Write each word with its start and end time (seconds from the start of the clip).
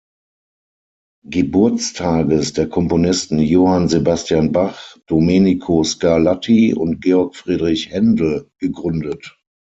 Geburtstages 1.29 2.53
der 2.53 2.67
Komponisten 2.67 3.37
Johann 3.37 3.87
Sebastian 3.87 4.51
Bach, 4.51 4.97
Domenico 5.05 5.83
Scarlatti 5.83 6.73
und 6.73 7.01
Georg 7.03 7.35
Friedrich 7.35 7.91
Händel, 7.91 8.49
gegründet. 8.57 9.37